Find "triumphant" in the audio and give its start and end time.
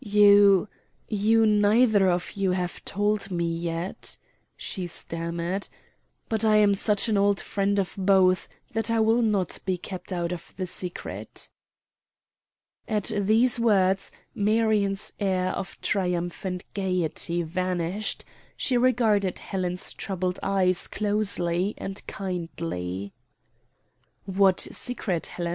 15.81-16.63